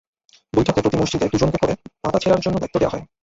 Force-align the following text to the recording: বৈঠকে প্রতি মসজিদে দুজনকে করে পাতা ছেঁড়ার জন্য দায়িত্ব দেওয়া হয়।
বৈঠকে 0.53 0.79
প্রতি 0.81 0.97
মসজিদে 0.97 1.31
দুজনকে 1.33 1.57
করে 1.57 1.73
পাতা 2.03 2.17
ছেঁড়ার 2.21 2.41
জন্য 2.41 2.55
দায়িত্ব 2.57 2.77
দেওয়া 2.79 2.93
হয়। 2.93 3.03